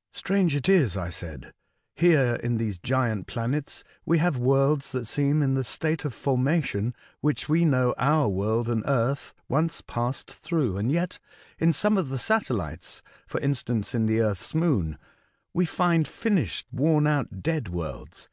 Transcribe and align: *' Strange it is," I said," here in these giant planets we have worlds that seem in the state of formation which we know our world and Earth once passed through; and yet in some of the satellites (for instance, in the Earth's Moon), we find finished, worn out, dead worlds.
*' 0.00 0.12
Strange 0.12 0.56
it 0.56 0.68
is," 0.68 0.96
I 0.96 1.08
said," 1.08 1.52
here 1.94 2.34
in 2.42 2.56
these 2.56 2.78
giant 2.80 3.28
planets 3.28 3.84
we 4.04 4.18
have 4.18 4.36
worlds 4.36 4.90
that 4.90 5.04
seem 5.06 5.40
in 5.40 5.54
the 5.54 5.62
state 5.62 6.04
of 6.04 6.12
formation 6.12 6.96
which 7.20 7.48
we 7.48 7.64
know 7.64 7.94
our 7.96 8.28
world 8.28 8.68
and 8.68 8.82
Earth 8.88 9.32
once 9.48 9.80
passed 9.80 10.32
through; 10.32 10.78
and 10.78 10.90
yet 10.90 11.20
in 11.60 11.72
some 11.72 11.96
of 11.96 12.08
the 12.08 12.18
satellites 12.18 13.02
(for 13.28 13.38
instance, 13.40 13.94
in 13.94 14.06
the 14.06 14.20
Earth's 14.20 14.52
Moon), 14.52 14.98
we 15.54 15.64
find 15.64 16.08
finished, 16.08 16.66
worn 16.72 17.06
out, 17.06 17.40
dead 17.40 17.68
worlds. 17.68 18.26